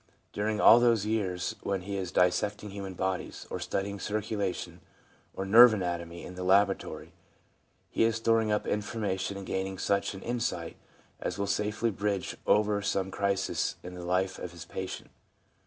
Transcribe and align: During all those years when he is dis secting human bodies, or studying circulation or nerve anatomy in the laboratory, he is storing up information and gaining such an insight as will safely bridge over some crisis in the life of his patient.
During 0.33 0.59
all 0.59 0.79
those 0.79 1.05
years 1.05 1.55
when 1.61 1.81
he 1.83 1.95
is 1.95 2.11
dis 2.11 2.41
secting 2.41 2.71
human 2.71 2.95
bodies, 2.95 3.45
or 3.51 3.59
studying 3.59 3.99
circulation 3.99 4.81
or 5.35 5.45
nerve 5.45 5.75
anatomy 5.75 6.23
in 6.25 6.33
the 6.33 6.43
laboratory, 6.43 7.13
he 7.87 8.01
is 8.03 8.15
storing 8.15 8.51
up 8.51 8.65
information 8.65 9.37
and 9.37 9.45
gaining 9.45 9.77
such 9.77 10.15
an 10.15 10.23
insight 10.23 10.75
as 11.19 11.37
will 11.37 11.45
safely 11.45 11.91
bridge 11.91 12.35
over 12.47 12.81
some 12.81 13.11
crisis 13.11 13.75
in 13.83 13.93
the 13.93 14.03
life 14.03 14.39
of 14.39 14.53
his 14.53 14.65
patient. 14.65 15.11